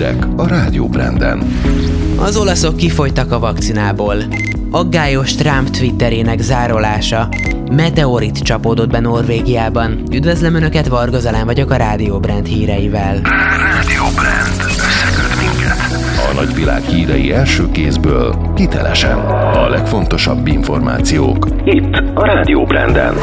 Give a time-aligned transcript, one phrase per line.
[0.00, 1.42] hírek a Rádió Branden.
[2.16, 4.16] Az olaszok kifogytak a vakcinából.
[4.70, 7.28] Aggályos Trump twitterének zárolása.
[7.72, 10.02] Meteorit csapódott be Norvégiában.
[10.12, 13.20] Üdvözlöm Önöket, Varga Zalán vagyok a Rádió Brand híreivel.
[13.22, 14.62] Rádió Brand.
[14.66, 15.29] Összeköt.
[16.60, 19.18] A nagyvilág hírei első kézből, hitelesen.
[19.54, 21.46] A legfontosabb információk.
[21.64, 23.14] Itt a Rádió Branden.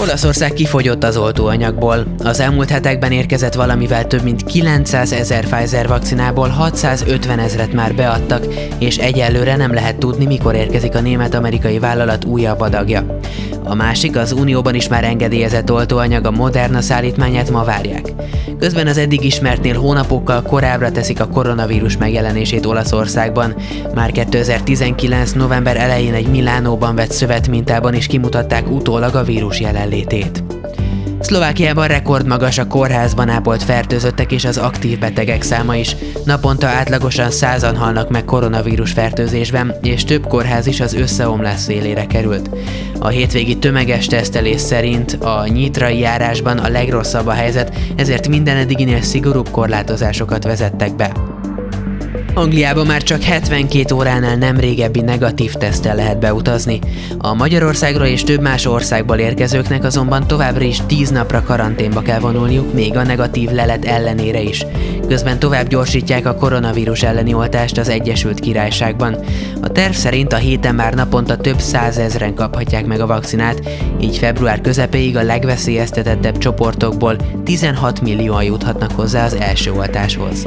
[0.00, 2.04] Olaszország kifogyott az oltóanyagból.
[2.18, 8.46] Az elmúlt hetekben érkezett valamivel több mint 900 ezer Pfizer vakcinából 650 ezret már beadtak,
[8.78, 13.18] és egyelőre nem lehet tudni, mikor érkezik a német-amerikai vállalat újabb adagja.
[13.64, 18.12] A másik, az Unióban is már engedélyezett oltóanyag a Moderna szállítmányát ma várják.
[18.58, 23.54] Közben az eddig ismertnél hónapokkal korábbra teszik a koronavírus megjelenését Olaszországban.
[23.94, 25.32] Már 2019.
[25.32, 30.49] november elején egy Milánóban vett szövetmintában is kimutatták utólag a vírus jelenlétét.
[31.20, 35.96] Szlovákiában rekordmagas a kórházban ápolt fertőzöttek és az aktív betegek száma is.
[36.24, 42.50] Naponta átlagosan százan halnak meg koronavírus fertőzésben, és több kórház is az összeomlás szélére került.
[42.98, 49.02] A hétvégi tömeges tesztelés szerint a nyitrai járásban a legrosszabb a helyzet, ezért minden eddiginél
[49.02, 51.12] szigorúbb korlátozásokat vezettek be.
[52.34, 56.78] Angliában már csak 72 óránál nem régebbi negatív tesztel lehet beutazni.
[57.18, 62.72] A Magyarországra és több más országból érkezőknek azonban továbbra is 10 napra karanténba kell vonulniuk,
[62.74, 64.66] még a negatív lelet ellenére is.
[65.08, 69.16] Közben tovább gyorsítják a koronavírus elleni oltást az Egyesült Királyságban.
[69.60, 73.68] A terv szerint a héten már naponta több százezren kaphatják meg a vakcinát,
[74.00, 80.46] így február közepéig a legveszélyeztetettebb csoportokból 16 millióan juthatnak hozzá az első oltáshoz.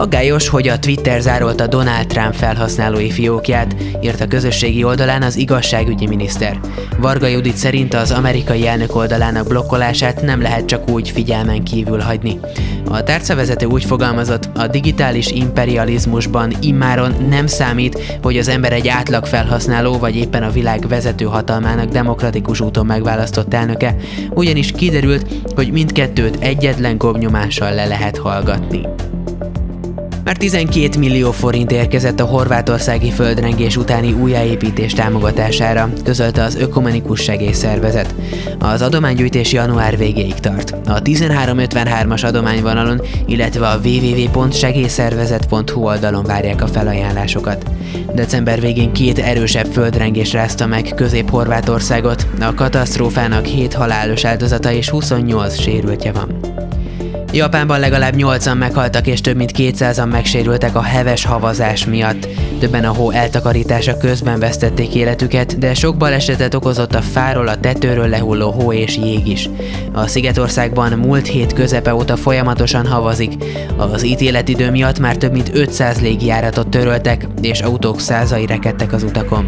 [0.00, 6.06] Aggályos, hogy a Twitter zárolta Donald Trump felhasználói fiókját, írt a közösségi oldalán az igazságügyi
[6.06, 6.60] miniszter.
[6.98, 12.40] Varga Judit szerint az amerikai elnök oldalának blokkolását nem lehet csak úgy figyelmen kívül hagyni.
[12.84, 19.26] A tárcavezető úgy fogalmazott, a digitális imperializmusban immáron nem számít, hogy az ember egy átlag
[19.26, 23.96] felhasználó vagy éppen a világ vezető hatalmának demokratikus úton megválasztott elnöke,
[24.30, 28.80] ugyanis kiderült, hogy mindkettőt egyetlen gomnyomással le lehet hallgatni.
[30.24, 38.14] Már 12 millió forint érkezett a horvátországi földrengés utáni újjáépítés támogatására, közölte az Ökumenikus Segélyszervezet.
[38.58, 40.70] Az adománygyűjtés január végéig tart.
[40.70, 47.70] A 1353-as adományvonalon, illetve a www.segélyszervezet.hu oldalon várják a felajánlásokat.
[48.14, 55.60] December végén két erősebb földrengés rázta meg Közép-Horvátországot, a katasztrófának 7 halálos áldozata és 28
[55.60, 56.59] sérültje van.
[57.32, 62.28] Japánban legalább 8-an meghaltak és több mint 200-an megsérültek a heves havazás miatt.
[62.58, 68.08] Többen a hó eltakarítása közben vesztették életüket, de sok balesetet okozott a fáról a tetőről
[68.08, 69.48] lehulló hó és jég is.
[69.92, 73.32] A Szigetországban múlt hét közepe óta folyamatosan havazik.
[73.76, 79.46] Az ítéletidő miatt már több mint 500 légijáratot töröltek, és autók százai rekedtek az utakon.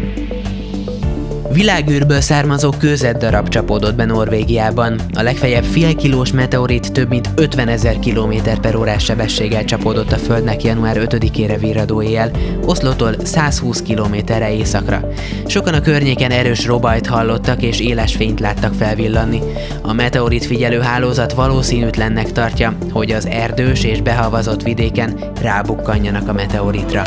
[1.53, 5.01] Világűrből származó kőzet darab csapódott be Norvégiában.
[5.13, 10.17] A legfeljebb fél kilós meteorit több mint 50 ezer km per órás sebességgel csapódott a
[10.17, 12.31] Földnek január 5-ére virradó éjjel,
[12.65, 15.07] Oszlótól 120 kilométerre északra.
[15.45, 19.39] Sokan a környéken erős robajt hallottak és éles fényt láttak felvillanni.
[19.81, 27.03] A meteorit figyelő hálózat valószínűtlennek tartja, hogy az erdős és behavazott vidéken rábukkanjanak a meteoritra.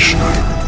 [0.00, 0.16] Időjárás.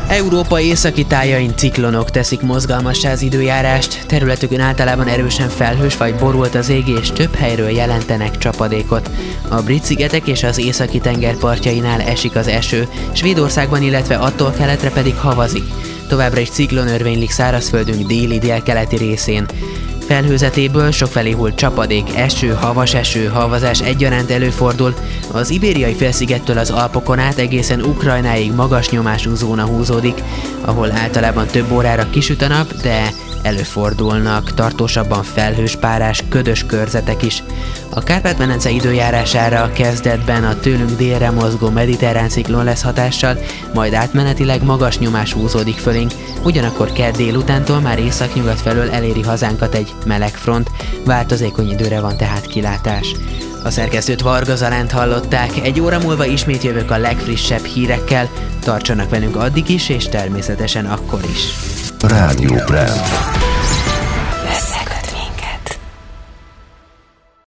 [0.09, 6.69] Európa északi tájain ciklonok teszik mozgalmassá az időjárást, területükön általában erősen felhős vagy borult az
[6.69, 9.10] ég, és több helyről jelentenek csapadékot.
[9.48, 14.91] A brit szigetek és az északi tenger partjainál esik az eső, Svédországban, illetve attól keletre
[14.91, 15.65] pedig havazik.
[16.09, 19.47] Továbbra is ciklon örvénylik szárazföldünk déli-délkeleti részén.
[20.12, 24.94] Felhőzetéből sokfelé hull csapadék, eső, havas eső, havazás egyaránt előfordul.
[25.32, 30.22] Az ibériai félszigettől az Alpokon át egészen Ukrajnáig magas nyomású zóna húzódik,
[30.60, 33.12] ahol általában több órára kisüt a nap, de
[33.42, 37.42] előfordulnak tartósabban felhős párás, ködös körzetek is.
[37.91, 43.39] A Kárpát-medence időjárására kezdetben a tőlünk délre mozgó mediterrán ciklon lesz hatással,
[43.74, 46.12] majd átmenetileg magas nyomás húzódik fölénk,
[46.44, 50.71] ugyanakkor kedd délutántól már északnyugat felől eléri hazánkat egy meleg front,
[51.04, 53.15] változékony időre van tehát kilátás.
[53.65, 58.28] A szerkesztőt Varga Zalánt hallották, egy óra múlva ismét jövök a legfrissebb hírekkel,
[58.60, 61.80] tartsanak velünk addig is, és természetesen akkor is.
[62.03, 63.61] Rádió Brand.